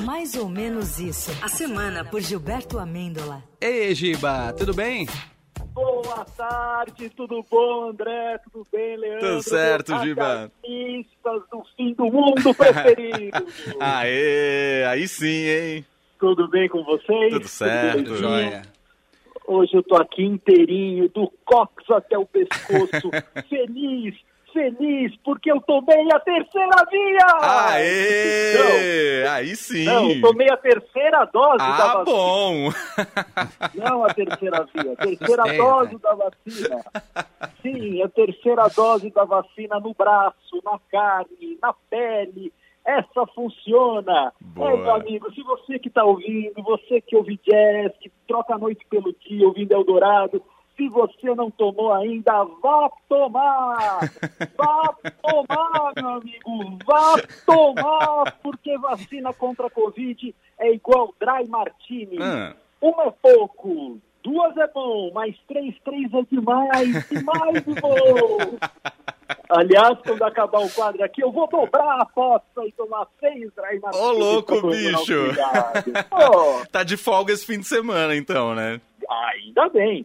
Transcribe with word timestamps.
Mais 0.00 0.34
ou 0.34 0.48
menos 0.48 0.98
isso. 0.98 1.30
A 1.42 1.48
semana 1.48 2.04
por 2.04 2.20
Gilberto 2.20 2.78
Amêndola. 2.78 3.42
Ei, 3.60 3.94
Giba, 3.94 4.52
tudo 4.54 4.74
bem? 4.74 5.06
Boa 5.72 6.24
tarde, 6.36 7.08
tudo 7.10 7.44
bom, 7.48 7.90
André? 7.90 8.38
Tudo 8.38 8.66
bem, 8.72 8.96
Leandro? 8.96 9.28
Tudo 9.28 9.42
certo, 9.42 9.98
Giba. 10.00 10.50
Artistas 10.64 11.42
do 11.50 11.62
fim 11.76 11.94
do 11.94 12.04
mundo 12.06 12.54
preferido. 12.54 13.46
Aê, 13.78 14.84
aí 14.86 15.06
sim, 15.06 15.26
hein? 15.26 15.84
Tudo 16.18 16.48
bem 16.48 16.68
com 16.68 16.82
vocês? 16.84 17.32
Tudo 17.32 17.48
certo, 17.48 18.04
Tudo 18.04 18.16
joia. 18.16 18.62
Hoje 19.46 19.74
eu 19.74 19.82
tô 19.82 19.96
aqui 19.96 20.24
inteirinho, 20.24 21.08
do 21.08 21.30
cox 21.44 21.72
até 21.90 22.16
o 22.16 22.26
pescoço, 22.26 23.10
feliz, 23.48 24.14
feliz, 24.52 25.14
porque 25.24 25.50
eu 25.50 25.60
tomei 25.62 26.06
a 26.12 26.20
terceira 26.20 26.76
via! 26.90 27.26
Aê, 27.40 29.26
aí 29.28 29.56
sim. 29.56 29.84
Não, 29.84 30.10
eu 30.10 30.20
tomei 30.20 30.48
a 30.50 30.56
terceira 30.56 31.24
dose 31.26 31.58
da 31.58 31.64
Ah, 31.64 31.94
vacina. 31.94 32.04
bom. 32.04 32.70
Não 33.74 34.04
a 34.04 34.14
terceira 34.14 34.66
via, 34.74 34.92
a 34.92 34.96
terceira 34.96 35.42
Gostei, 35.42 35.58
dose 35.58 35.98
da 35.98 36.14
vacina. 36.14 36.84
Sim, 37.62 38.02
a 38.02 38.08
terceira 38.08 38.68
dose 38.68 39.10
da 39.10 39.24
vacina 39.24 39.80
no 39.80 39.94
braço, 39.94 40.60
na 40.64 40.78
carne, 40.90 41.58
na 41.60 41.72
pele. 41.90 42.52
Essa 42.84 43.24
funciona. 43.32 44.32
Boa. 44.40 44.72
É, 44.72 44.76
meu 44.76 44.94
amigo, 44.94 45.32
se 45.32 45.40
você 45.42 45.78
que 45.78 45.86
está 45.86 46.02
ouvindo, 46.04 46.60
você 46.64 47.00
que 47.00 47.14
ouve 47.14 47.38
jazz, 47.46 47.92
que 48.00 48.10
troca 48.26 48.54
a 48.54 48.58
noite 48.58 48.84
pelo 48.90 49.14
dia 49.24 49.46
ouvindo 49.46 49.72
Eldorado, 49.72 50.42
se 50.76 50.88
você 50.88 51.34
não 51.34 51.50
tomou 51.50 51.92
ainda, 51.92 52.44
vá 52.62 52.90
tomar! 53.08 54.00
Vá 54.56 54.94
tomar, 55.22 55.92
meu 55.96 56.08
amigo! 56.10 56.78
Vá 56.84 57.14
tomar! 57.46 58.38
Porque 58.42 58.76
vacina 58.78 59.32
contra 59.32 59.66
a 59.66 59.70
Covid 59.70 60.34
é 60.58 60.72
igual 60.72 61.14
dry 61.20 61.48
martini. 61.48 62.18
Ah. 62.20 62.54
Uma 62.80 63.04
é 63.04 63.10
pouco, 63.10 63.98
duas 64.22 64.56
é 64.56 64.66
bom, 64.68 65.10
mas 65.12 65.36
três, 65.46 65.74
três 65.84 66.12
é 66.12 66.22
demais, 66.30 67.08
demais 67.08 67.56
é 67.56 67.80
bom. 67.80 68.58
Aliás, 69.48 69.98
quando 70.04 70.22
acabar 70.22 70.60
o 70.60 70.70
quadro 70.70 71.04
aqui, 71.04 71.22
eu 71.22 71.30
vou 71.30 71.46
dobrar 71.46 71.84
a 71.84 72.02
aposta 72.02 72.66
e 72.66 72.72
tomar 72.72 73.06
seis 73.20 73.50
dry 73.54 73.78
martinis 73.80 74.06
Ô, 74.06 74.12
louco, 74.12 74.66
bicho. 74.68 75.34
Pô, 76.08 76.66
Tá 76.72 76.82
de 76.82 76.96
folga 76.96 77.32
esse 77.32 77.44
fim 77.44 77.58
de 77.58 77.66
semana, 77.66 78.16
então, 78.16 78.54
né? 78.54 78.80
Ainda 79.28 79.68
bem. 79.68 80.04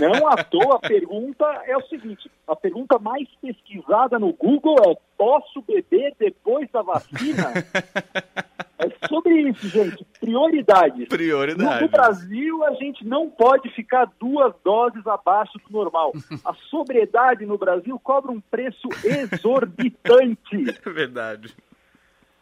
Não 0.00 0.26
à 0.28 0.42
toa, 0.42 0.76
a 0.76 0.78
pergunta 0.78 1.44
é 1.66 1.76
o 1.76 1.82
seguinte, 1.82 2.30
a 2.46 2.56
pergunta 2.56 2.98
mais 2.98 3.28
pesquisada 3.40 4.18
no 4.18 4.32
Google 4.32 4.76
é, 4.90 4.96
posso 5.16 5.62
beber 5.62 6.14
depois 6.18 6.68
da 6.70 6.82
vacina? 6.82 7.52
É 8.78 9.08
sobre 9.08 9.34
isso, 9.40 9.68
gente. 9.68 10.04
Prioridades. 10.20 11.00
No, 11.00 11.06
Prioridade. 11.08 11.82
no 11.82 11.88
Brasil, 11.88 12.64
a 12.64 12.74
gente 12.74 13.04
não 13.04 13.28
pode 13.28 13.68
ficar 13.70 14.08
duas 14.20 14.54
doses 14.64 15.04
abaixo 15.04 15.58
do 15.58 15.72
normal. 15.72 16.12
A 16.44 16.54
sobriedade 16.70 17.44
no 17.44 17.58
Brasil 17.58 17.98
cobra 17.98 18.30
um 18.30 18.40
preço 18.40 18.88
exorbitante. 19.04 20.38
É 20.86 20.90
verdade. 20.90 21.54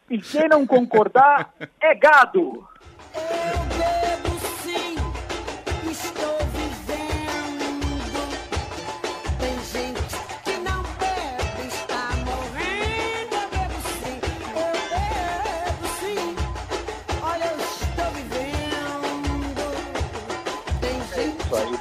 E 0.09 0.19
quem 0.19 0.47
não 0.47 0.65
concordar 0.65 1.53
é 1.81 1.93
gado. 1.95 2.65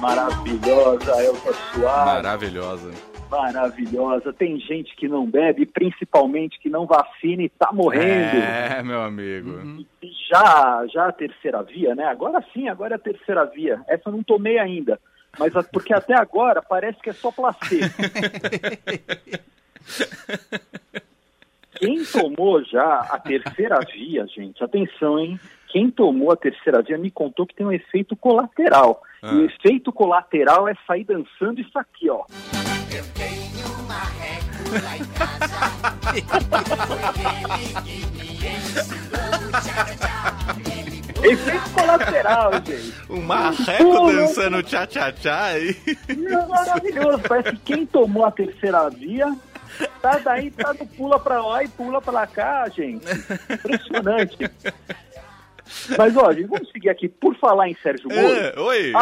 Maravilhosa, 0.01 1.23
Elsa 1.23 1.53
Soares. 1.53 2.23
Maravilhosa. 2.23 2.91
Maravilhosa. 3.31 4.33
Tem 4.33 4.59
gente 4.61 4.95
que 4.97 5.09
não 5.09 5.27
bebe, 5.27 5.67
principalmente 5.67 6.59
que 6.61 6.69
não 6.69 6.87
vacina 6.87 7.43
e 7.43 7.49
tá 7.49 7.71
morrendo. 7.73 8.37
É, 8.37 8.83
meu 8.83 9.03
amigo. 9.03 9.85
E 10.03 10.09
Já, 10.31 10.85
já 10.93 11.09
a 11.09 11.13
terceira 11.13 11.63
via, 11.63 11.95
né? 11.95 12.05
Agora 12.05 12.45
sim, 12.53 12.69
agora 12.69 12.95
é 12.95 12.97
a 12.97 13.01
terceira 13.01 13.45
via. 13.47 13.81
Essa 13.89 14.09
eu 14.09 14.13
não 14.13 14.23
tomei 14.23 14.59
ainda. 14.59 15.01
Mas 15.39 15.53
porque 15.71 15.93
até 15.93 16.15
agora 16.15 16.63
parece 16.63 16.99
que 17.01 17.11
é 17.11 17.13
só 17.13 17.31
placebo. 17.31 17.85
Quem 21.79 22.03
tomou 22.05 22.65
já 22.65 23.01
a 23.01 23.19
terceira 23.19 23.79
via, 23.93 24.27
gente, 24.27 24.65
atenção, 24.65 25.19
hein? 25.19 25.39
Quem 25.69 25.91
tomou 25.91 26.33
a 26.33 26.37
terceira 26.37 26.83
via 26.83 26.99
me 26.99 27.11
contou 27.11 27.47
que 27.47 27.55
tem 27.55 27.67
um 27.67 27.73
efeito 27.73 28.17
colateral. 28.17 29.03
Ah. 29.23 29.33
E 29.33 29.37
o 29.37 29.47
efeito 29.47 29.93
colateral 29.93 30.69
é 30.69 30.75
sair 30.87 31.05
dançando 31.05 31.61
isso 31.61 31.79
aqui, 31.79 32.11
ó. 32.11 32.25
Efeito 41.23 41.71
colateral, 41.71 42.53
gente. 42.65 42.95
Um 43.11 43.23
marreco 43.23 44.13
dançando 44.13 44.63
tchá-tchá-tchá 44.63 45.45
aí. 45.47 45.77
É 46.09 46.47
maravilhoso. 46.47 47.19
Parece 47.27 47.53
que 47.53 47.75
quem 47.75 47.87
tomou 47.87 48.25
a 48.25 48.31
terceira 48.31 48.89
via 48.91 49.35
tá 50.01 50.19
daí, 50.19 50.51
tá 50.51 50.73
do 50.73 50.87
pula 50.87 51.19
pra 51.19 51.45
lá 51.45 51.65
e 51.65 51.69
pula 51.69 52.01
pra 52.01 52.27
cá, 52.27 52.69
gente. 52.69 53.05
Impressionante. 53.51 54.51
Mas, 55.99 56.17
ó, 56.17 56.33
gente, 56.33 56.47
vamos 56.47 56.71
seguir 56.71 56.89
aqui. 56.91 57.09
Por 57.09 57.35
falar 57.37 57.69
em 57.69 57.75
Sérgio 57.77 58.09
Moro, 58.09 58.35
É, 58.35 58.55
oi. 58.59 58.93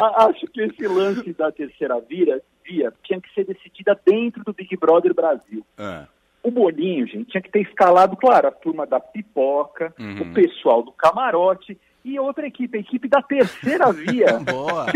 a- 0.00 0.24
acho 0.26 0.46
que 0.48 0.62
esse 0.62 0.86
lance 0.86 1.32
da 1.34 1.50
terceira 1.52 2.00
via, 2.00 2.40
via 2.64 2.92
tinha 3.04 3.20
que 3.20 3.32
ser 3.34 3.44
decidida 3.44 3.98
dentro 4.04 4.42
do 4.44 4.52
Big 4.52 4.76
Brother 4.76 5.14
Brasil. 5.14 5.64
Ah, 5.76 6.06
O 6.42 6.50
Bolinho, 6.50 7.06
gente, 7.06 7.30
tinha 7.30 7.42
que 7.42 7.50
ter 7.50 7.60
escalado, 7.62 8.16
claro, 8.16 8.48
a 8.48 8.52
turma 8.52 8.86
da 8.86 9.00
pipoca, 9.00 9.92
Uhum. 9.98 10.22
o 10.22 10.32
pessoal 10.34 10.82
do 10.82 10.92
camarote 10.92 11.76
e 12.04 12.18
outra 12.18 12.46
equipe, 12.46 12.78
a 12.78 12.80
equipe 12.80 13.08
da 13.08 13.20
terceira 13.20 13.92
via. 13.92 14.38
Boa. 14.48 14.86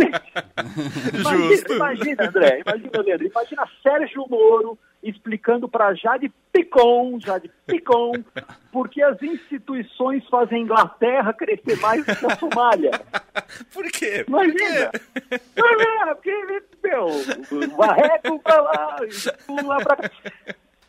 Imagina, 1.12 1.74
imagina, 1.74 2.28
André, 2.28 2.62
imagina, 2.64 3.02
Leandro, 3.02 3.26
imagina 3.26 3.68
Sérgio 3.82 4.24
Moro 4.30 4.78
explicando 5.02 5.68
para 5.68 5.94
Jade 5.94 6.32
Picon, 6.52 7.18
Jade 7.20 7.50
Picon, 7.66 8.12
porque 8.70 9.02
as 9.02 9.20
instituições 9.22 10.26
fazem 10.28 10.58
a 10.58 10.60
Inglaterra 10.60 11.32
crescer 11.32 11.76
mais 11.80 12.04
do 12.04 12.16
que 12.16 12.26
a 12.26 12.36
Somália. 12.36 12.90
Por 13.72 13.90
quê? 13.90 14.24
Imagina! 14.26 14.90
Imagina, 15.56 16.14
porque, 16.14 16.62
meu, 16.82 17.06
o 17.06 17.76
barreco 17.76 18.38
pra 18.40 18.60
lá, 18.60 18.96
lá 19.64 19.76
pra 19.78 19.96
cá. 19.96 20.10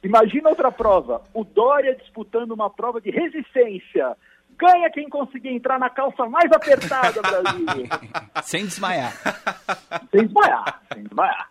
Imagina 0.03 0.49
outra 0.49 0.71
prova. 0.71 1.21
O 1.33 1.43
Dória 1.43 1.95
disputando 1.95 2.51
uma 2.51 2.69
prova 2.69 2.99
de 2.99 3.09
resistência. 3.09 4.15
Ganha 4.57 4.89
quem 4.91 5.09
conseguir 5.09 5.49
entrar 5.49 5.79
na 5.79 5.89
calça 5.89 6.25
mais 6.25 6.51
apertada, 6.51 7.21
Brasil. 7.21 7.87
Sem 8.43 8.65
desmaiar. 8.65 9.13
Sem 10.11 10.25
desmaiar, 10.25 10.81
sem 10.93 11.03
desmaiar. 11.03 11.49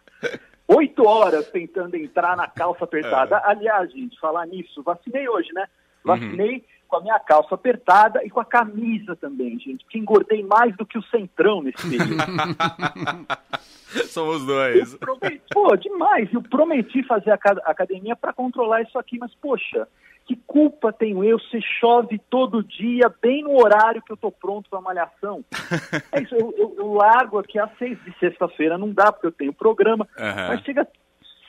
Oito 0.77 1.06
horas 1.06 1.49
tentando 1.50 1.97
entrar 1.97 2.37
na 2.37 2.49
calça 2.49 2.84
apertada. 2.84 3.41
Aliás, 3.44 3.93
gente, 3.93 4.19
falar 4.19 4.47
nisso, 4.47 4.83
vacinei 4.83 5.28
hoje, 5.28 5.53
né? 5.53 5.66
Vacinei 6.05 6.65
com 6.92 6.98
a 6.98 7.00
minha 7.00 7.19
calça 7.19 7.54
apertada 7.54 8.22
e 8.22 8.28
com 8.28 8.38
a 8.38 8.44
camisa 8.44 9.16
também, 9.16 9.58
gente. 9.58 9.82
Porque 9.82 9.97
engordei 9.98 10.42
mais 10.44 10.76
do 10.76 10.84
que 10.84 10.98
o 10.98 11.03
centrão 11.04 11.62
nesse 11.62 11.88
período. 11.88 12.22
Somos 14.08 14.44
dois. 14.44 14.94
Prometi, 14.98 15.41
pô, 15.50 15.75
demais. 15.75 16.30
Eu 16.34 16.42
prometi 16.42 17.03
fazer 17.04 17.30
a 17.30 17.38
ca- 17.38 17.62
academia 17.64 18.14
para 18.14 18.33
controlar 18.34 18.83
isso 18.83 18.98
aqui, 18.98 19.18
mas, 19.18 19.34
poxa, 19.36 19.89
que 20.27 20.36
culpa 20.47 20.92
tenho 20.92 21.24
eu 21.24 21.39
se 21.41 21.60
chove 21.80 22.21
todo 22.28 22.62
dia, 22.62 23.10
bem 23.22 23.42
no 23.42 23.59
horário 23.59 24.03
que 24.03 24.12
eu 24.12 24.16
tô 24.16 24.30
pronto 24.30 24.68
para 24.68 24.80
malhação? 24.83 25.42
É 26.12 26.21
isso, 26.21 26.34
eu, 26.34 26.54
eu- 26.59 26.74
eu 26.77 26.92
largo 26.92 27.38
aqui 27.38 27.59
às 27.59 27.71
seis 27.78 27.98
de 28.04 28.12
sexta-feira, 28.18 28.77
não 28.77 28.92
dá, 28.92 29.10
porque 29.10 29.27
eu 29.28 29.33
tenho 29.33 29.53
programa, 29.53 30.06
Aham. 30.18 30.48
mas 30.48 30.60
chega 30.62 30.86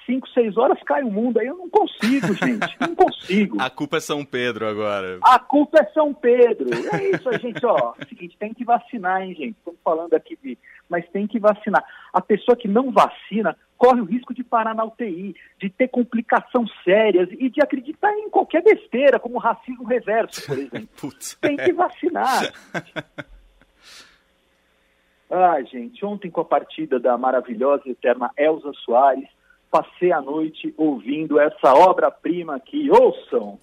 cinco, 0.05 0.27
seis 0.29 0.57
horas, 0.57 0.81
cai 0.83 1.03
o 1.03 1.11
mundo, 1.11 1.39
aí 1.39 1.47
eu 1.47 1.57
não 1.57 1.69
consigo, 1.69 2.33
gente, 2.35 2.77
não 2.79 2.95
consigo. 2.95 3.61
A 3.61 3.69
culpa 3.69 3.97
é 3.97 3.99
São 3.99 4.23
Pedro 4.25 4.67
agora. 4.67 5.19
A 5.23 5.39
culpa 5.39 5.79
é 5.79 5.85
São 5.93 6.13
Pedro. 6.13 6.69
É 6.93 7.09
isso, 7.09 7.31
gente, 7.39 7.65
ó. 7.65 7.93
É 7.99 8.05
seguinte, 8.05 8.37
tem 8.37 8.53
que 8.53 8.63
vacinar, 8.63 9.21
hein, 9.21 9.35
gente? 9.35 9.57
Estamos 9.57 9.79
falando 9.83 10.13
aqui 10.13 10.37
de. 10.41 10.57
Mas 10.89 11.07
tem 11.09 11.25
que 11.25 11.39
vacinar. 11.39 11.83
A 12.11 12.21
pessoa 12.21 12.55
que 12.55 12.67
não 12.67 12.91
vacina 12.91 13.57
corre 13.77 13.99
o 13.99 14.05
risco 14.05 14.33
de 14.33 14.43
parar 14.43 14.73
na 14.73 14.85
UTI, 14.85 15.35
de 15.59 15.69
ter 15.69 15.89
complicações 15.89 16.69
sérias 16.83 17.27
e 17.31 17.49
de 17.49 17.61
acreditar 17.61 18.13
em 18.13 18.29
qualquer 18.29 18.63
besteira, 18.63 19.19
como 19.19 19.37
racismo 19.37 19.83
reverso, 19.83 20.45
por 20.45 20.57
exemplo. 20.57 20.89
Putz. 20.95 21.35
Tem 21.41 21.57
que 21.57 21.73
vacinar. 21.73 22.53
Ah, 25.35 25.59
gente, 25.63 26.05
ontem 26.05 26.29
com 26.29 26.41
a 26.41 26.45
partida 26.45 26.99
da 26.99 27.17
maravilhosa 27.17 27.81
e 27.87 27.91
eterna 27.91 28.29
Elza 28.37 28.71
Soares, 28.85 29.27
passei 29.73 30.11
a 30.11 30.21
noite 30.21 30.71
ouvindo 30.77 31.39
essa 31.39 31.73
obra-prima 31.73 32.55
aqui. 32.55 32.91
Ouçam! 32.91 33.57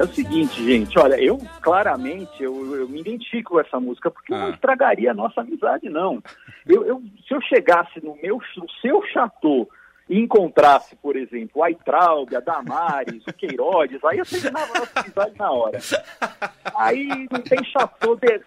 É 0.00 0.04
o 0.04 0.08
seguinte, 0.08 0.64
gente, 0.64 0.98
olha, 0.98 1.20
eu 1.22 1.36
claramente 1.60 2.42
eu, 2.42 2.74
eu 2.74 2.88
me 2.88 3.00
identifico 3.00 3.52
com 3.52 3.60
essa 3.60 3.78
música 3.78 4.10
porque 4.10 4.32
eu 4.32 4.38
não 4.38 4.46
Ah. 4.46 4.50
estragaria 4.50 5.10
a 5.10 5.14
nossa 5.14 5.42
amizade, 5.42 5.90
não. 5.90 6.22
Eu, 6.66 6.86
eu- 6.86 7.02
se 7.28 7.34
eu 7.34 7.40
chegasse 7.42 8.02
no 8.02 8.16
meu 8.22 8.40
no 8.56 8.70
seu 8.80 9.02
chateau 9.08 9.68
e 10.08 10.18
encontrasse, 10.18 10.96
por 10.96 11.16
exemplo, 11.16 11.60
o 11.60 11.62
Aitraub, 11.64 12.34
a 12.34 12.40
Damares, 12.40 13.22
o 13.26 13.32
Queirodes, 13.34 14.02
aí 14.04 14.18
eu 14.18 14.24
terminava 14.26 14.72
a 14.74 14.78
nossa 14.80 15.00
amizade 15.00 15.38
na 15.38 15.50
hora. 15.52 15.78
Aí 16.76 17.06
não 17.30 17.40
tem 17.42 17.62
chateau 17.64 18.16
de... 18.16 18.40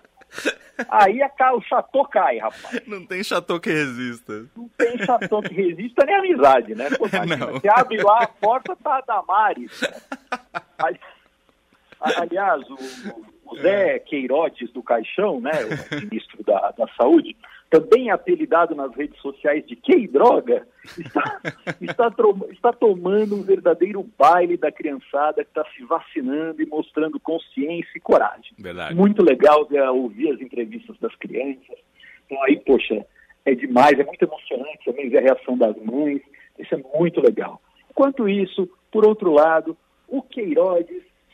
Aí 0.90 1.22
a, 1.22 1.54
o 1.56 1.62
chateau 1.62 2.06
cai, 2.08 2.40
rapaz. 2.40 2.82
Não 2.88 3.06
tem 3.06 3.24
chateau 3.24 3.60
que 3.60 3.70
resista. 3.70 4.46
Não 4.58 4.68
tem 4.76 4.98
chateau 5.06 5.42
que 5.44 5.54
resista 5.54 6.04
nem 6.04 6.16
amizade, 6.16 6.74
né? 6.74 6.90
Pô, 6.98 7.06
imagina, 7.14 7.38
Não. 7.46 7.54
Você 7.54 7.70
abre 7.70 8.02
lá 8.02 8.24
a 8.24 8.28
porta, 8.28 8.76
tá 8.76 8.98
a 8.98 9.02
Damares. 9.02 9.72
Ali- 10.80 11.00
a- 11.00 11.23
Aliás, 12.04 12.62
o, 12.70 12.76
o 13.46 13.58
Zé 13.58 14.00
Queirotes 14.00 14.72
do 14.72 14.84
Caixão, 14.84 15.40
né, 15.40 15.52
o 15.66 15.96
ministro 16.02 16.44
da, 16.44 16.72
da 16.72 16.88
Saúde, 16.98 17.36
também 17.70 18.12
apelidado 18.12 18.76
nas 18.76 18.96
redes 18.96 19.20
sociais 19.20 19.66
de 19.66 19.76
Quei 19.76 20.08
Droga, 20.08 20.68
está, 20.98 21.42
está, 21.82 22.14
está 22.52 22.74
tomando 22.74 23.36
um 23.36 23.42
verdadeiro 23.42 24.08
baile 24.18 24.58
da 24.58 24.72
criançada 24.72 25.44
que 25.44 25.50
está 25.50 25.66
se 25.76 25.84
vacinando 25.84 26.62
e 26.62 26.68
mostrando 26.68 27.20
consciência 27.20 27.92
e 27.96 28.00
coragem. 28.00 28.54
Verdade. 28.60 28.94
Muito 28.94 29.24
legal 29.24 29.68
é, 29.72 29.90
ouvir 29.90 30.34
as 30.34 30.42
entrevistas 30.42 30.96
das 31.00 31.16
crianças. 31.16 31.78
Então 32.26 32.44
aí, 32.44 32.60
poxa, 32.60 33.06
é 33.46 33.56
demais, 33.56 33.98
é 34.00 34.04
muito 34.04 34.24
emocionante 34.24 34.86
também 34.86 35.10
ver 35.10 35.18
a 35.18 35.22
reação 35.22 35.58
das 35.58 35.76
mães. 35.78 36.22
Isso 36.60 36.76
é 36.76 36.84
muito 36.96 37.22
legal. 37.22 37.60
Enquanto 37.90 38.30
isso, 38.30 38.70
por 38.92 39.06
outro 39.06 39.32
lado, 39.32 39.76
o 40.08 40.22
Queiroz 40.22 40.86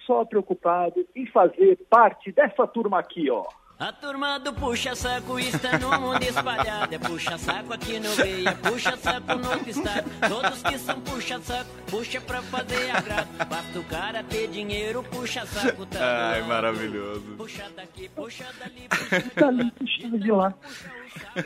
só 0.09 0.25
preocupado 0.25 1.05
em 1.15 1.27
fazer 1.27 1.77
parte 1.87 2.31
dessa 2.31 2.65
turma 2.65 2.97
aqui, 2.99 3.29
ó. 3.29 3.45
A 3.77 3.93
turma 3.93 4.37
do 4.39 4.51
puxa-saco 4.51 5.39
está 5.39 5.77
no 5.79 6.01
mundo 6.01 6.21
espalhado. 6.23 6.93
É 6.93 6.97
puxa-saco 6.99 7.71
aqui 7.73 7.97
no 7.97 8.13
meio, 8.17 8.49
é 8.49 8.53
puxa-saco 8.55 9.35
no 9.35 9.49
outro 9.51 9.69
estado. 9.69 10.09
Todos 10.27 10.63
que 10.63 10.77
são 10.79 10.99
puxa-saco, 10.99 11.69
puxa 11.89 12.19
pra 12.19 12.41
fazer 12.41 12.91
agrado. 12.91 13.27
Basta 13.47 13.79
o 13.79 13.83
cara 13.85 14.21
ter 14.23 14.47
dinheiro, 14.49 15.01
puxa-saco 15.03 15.85
tá 15.85 16.31
Ai, 16.33 16.41
maravilhoso. 16.41 17.35
Puxa 17.37 17.67
daqui, 17.73 18.09
puxa 18.09 18.45
dali, 18.59 18.87
puxa 18.89 19.29
Tá 19.35 19.47
ali, 19.47 19.71
puxando 19.71 20.19
de 20.19 20.31
lá. 20.31 20.53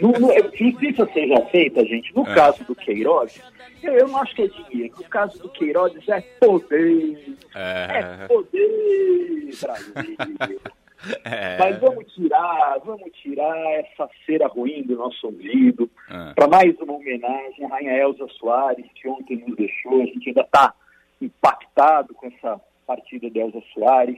No, 0.01 0.11
no, 0.13 0.33
justiça 0.57 1.07
seja 1.13 1.45
feita, 1.51 1.85
gente. 1.85 2.15
No 2.15 2.27
É. 2.27 2.33
caso 2.33 2.63
do 2.63 2.73
Queiroz, 2.75 3.39
eu, 3.83 4.07
não 4.07 4.17
acho 4.17 4.35
que 4.35 4.41
é 4.43 4.47
dinheiro. 4.47 4.93
No 4.97 5.03
caso 5.09 5.39
do 5.39 5.49
Queiroz, 5.49 5.93
é 6.07 6.21
poder. 6.39 7.35
É 7.55 7.99
É, 8.23 8.27
poder, 8.27 9.49
Brasil. 9.61 10.15
é. 11.25 11.57
Mas 11.57 11.79
vamos 11.79 12.05
tirar, 12.13 12.79
vamos 12.85 13.11
tirar 13.13 13.57
essa 13.73 14.09
cera 14.25 14.47
ruim 14.47 14.83
do 14.83 14.95
nosso 14.95 15.27
ouvido 15.27 15.89
Ah. 16.09 16.33
para 16.35 16.47
mais 16.47 16.75
uma 16.79 16.93
homenagem 16.93 17.65
à 17.65 17.67
Rainha 17.67 17.93
Elza 17.97 18.27
Soares, 18.39 18.85
que 18.95 19.07
ontem 19.07 19.43
nos 19.45 19.55
deixou. 19.55 20.01
A 20.01 20.05
gente 20.05 20.29
ainda 20.29 20.41
está 20.41 20.73
impactado 21.21 22.13
com 22.13 22.27
essa 22.27 22.59
partida 22.85 23.29
de 23.29 23.39
Elza 23.39 23.61
Soares. 23.73 24.17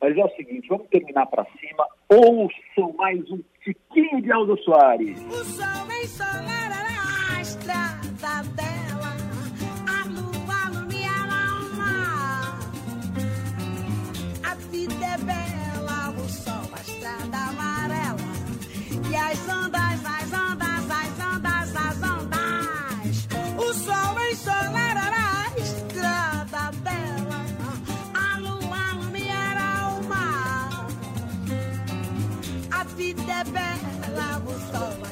Mas 0.00 0.16
é 0.16 0.24
o 0.24 0.28
seguinte, 0.36 0.68
vamos 0.68 0.86
terminar 0.88 1.26
para 1.26 1.44
cima. 1.60 1.84
Ouçam 2.08 2.92
mais 2.96 3.18
um 3.32 3.40
tiquinho 3.64 4.22
de 4.22 4.30
Elza 4.30 4.56
Soares. 4.62 5.20
O 5.26 5.44
sol 5.44 5.86
ensolará 6.02 7.36
a 7.36 7.40
estrada 7.40 7.97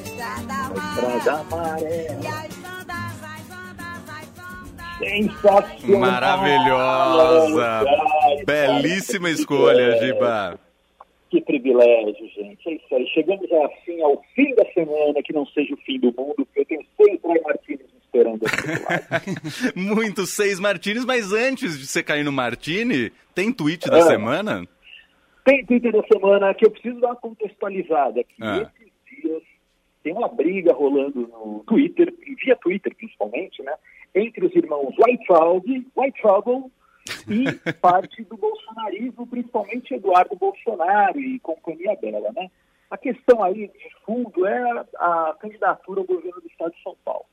estrada 0.05 1.31
amarela. 1.39 1.89
E 2.21 2.27
as 2.27 2.57
ondas, 2.57 3.23
as 3.23 3.49
ondas, 3.51 4.03
as 4.09 4.27
ondas. 4.39 4.97
Sensacional! 4.99 5.99
Maravilhosa. 5.99 7.85
Belíssima 8.45 9.29
escolha. 9.29 9.99
Liba. 10.03 10.59
Que 11.29 11.41
privilégio, 11.41 12.25
gente. 12.35 12.69
É 12.69 12.73
isso 12.75 12.95
aí. 12.95 13.05
Chegamos 13.13 13.45
assim 13.51 14.01
ao 14.01 14.21
fim 14.33 14.53
da 14.55 14.63
semana, 14.73 15.21
que 15.23 15.33
não 15.33 15.45
seja 15.47 15.73
o 15.73 15.77
fim 15.77 15.99
do 15.99 16.07
mundo, 16.17 16.35
porque 16.37 16.61
eu 16.61 16.65
tenho 16.65 16.85
seis 16.95 17.19
Dry 17.21 17.41
Martins 17.43 17.79
esperando 18.05 18.41
aqui. 18.45 19.75
Muitos 19.75 20.29
seis 20.29 20.57
Martines, 20.59 21.03
mas 21.03 21.33
antes 21.33 21.77
de 21.77 21.85
você 21.85 22.01
cair 22.01 22.23
no 22.23 22.31
Martini, 22.31 23.11
tem 23.35 23.51
tweet 23.51 23.89
da 23.89 23.97
Ah. 23.97 24.03
semana? 24.03 24.65
Tem 25.47 25.65
Twitter 25.65 25.93
da 25.93 26.03
semana 26.03 26.53
que 26.53 26.65
eu 26.65 26.71
preciso 26.71 26.99
dar 26.99 27.07
uma 27.07 27.15
contextualizada 27.15 28.19
aqui. 28.19 28.35
Ah. 28.41 28.69
Esses 28.81 28.91
dias 29.09 29.43
tem 30.03 30.11
uma 30.11 30.27
briga 30.27 30.73
rolando 30.73 31.21
no 31.21 31.63
Twitter, 31.65 32.13
via 32.43 32.57
Twitter 32.57 32.93
principalmente, 32.93 33.63
né? 33.63 33.73
Entre 34.13 34.45
os 34.45 34.53
irmãos 34.53 34.93
White 34.99 35.25
Trouble, 35.25 35.87
White 35.95 36.21
Trouble 36.21 36.69
e 37.29 37.45
parte 37.79 38.25
do 38.25 38.35
bolsonarismo, 38.35 39.25
principalmente 39.25 39.93
Eduardo 39.93 40.35
Bolsonaro 40.35 41.17
e 41.17 41.39
companhia 41.39 41.95
dela, 41.95 42.29
né? 42.35 42.51
A 42.91 42.97
questão 42.97 43.41
aí 43.41 43.69
de 43.69 43.89
fundo 44.05 44.45
é 44.45 44.85
a 44.97 45.33
candidatura 45.39 46.01
ao 46.01 46.05
governo 46.05 46.41
do 46.41 46.47
estado 46.47 46.73
de 46.73 46.83
São 46.83 46.97
Paulo. 47.05 47.25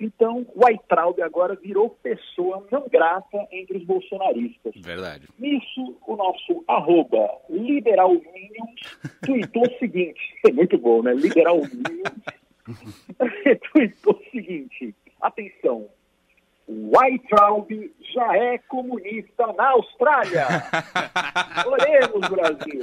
Então, 0.00 0.46
o 0.54 0.64
Weintraub 0.64 1.20
agora 1.22 1.56
virou 1.56 1.90
pessoa 1.90 2.64
não 2.70 2.86
grata 2.88 3.48
entre 3.50 3.78
os 3.78 3.84
bolsonaristas. 3.84 4.72
Verdade. 4.76 5.26
Nisso, 5.38 5.96
o 6.06 6.14
nosso 6.14 6.64
arroba 6.68 7.28
liberalminions 7.50 8.80
tweetou 9.26 9.62
o 9.62 9.78
seguinte, 9.78 10.20
é 10.46 10.52
muito 10.52 10.78
bom, 10.78 11.02
né? 11.02 11.14
Liberalminions 11.14 12.12
tweetou 13.72 14.14
o 14.14 14.30
seguinte, 14.30 14.94
atenção, 15.20 15.88
White 16.68 17.26
Traub 17.28 17.70
já 18.14 18.36
é 18.36 18.58
comunista 18.58 19.46
na 19.54 19.70
Austrália. 19.70 20.46
Oremos, 21.66 22.28
Brasil. 22.28 22.82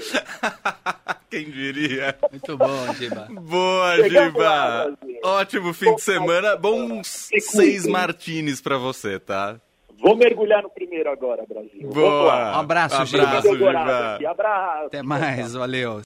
Quem 1.36 1.52
diria? 1.52 2.16
Muito 2.32 2.58
bom, 2.58 2.94
Giba. 2.94 3.28
Boa, 3.30 4.08
Giba. 4.08 4.98
Ótimo 5.22 5.74
fim 5.74 5.94
de 5.96 6.02
semana. 6.02 6.56
Bons 6.56 7.28
Se 7.30 7.42
seis. 7.42 7.86
Martines 7.86 8.62
pra 8.62 8.78
você, 8.78 9.20
tá? 9.20 9.60
Vou 10.02 10.16
mergulhar 10.16 10.64
no 10.64 10.70
primeiro 10.70 11.10
agora, 11.10 11.44
Brasil. 11.46 11.90
Boa. 11.94 12.56
Um 12.56 12.60
abraço, 12.62 13.06
Giba. 13.06 13.24
Abraço, 13.24 13.54
Giba. 13.58 14.14
aqui. 14.16 14.26
Abraço. 14.26 14.86
Até 14.86 15.04
mais, 15.04 15.54
valeu. 15.54 16.02